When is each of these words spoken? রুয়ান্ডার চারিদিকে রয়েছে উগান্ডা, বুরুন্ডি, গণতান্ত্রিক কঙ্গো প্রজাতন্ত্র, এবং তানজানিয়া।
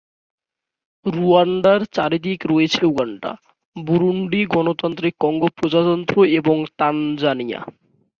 রুয়ান্ডার 1.05 1.79
চারিদিকে 1.91 2.45
রয়েছে 2.47 2.81
উগান্ডা, 2.85 3.31
বুরুন্ডি, 3.75 4.41
গণতান্ত্রিক 4.45 5.13
কঙ্গো 5.19 5.47
প্রজাতন্ত্র, 5.57 6.15
এবং 6.39 6.55
তানজানিয়া। 6.77 7.61